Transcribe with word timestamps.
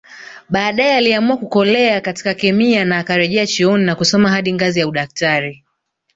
Baadae 0.49 0.93
aliamua 0.95 1.37
kukolea 1.37 2.01
katika 2.01 2.33
kemia 2.33 2.85
na 2.85 2.97
akarejea 2.97 3.47
chuoni 3.47 3.85
na 3.85 3.95
kusoma 3.95 4.29
hadi 4.31 4.53
ngazi 4.53 4.79
ya 4.79 4.87
udaktari 4.87 5.63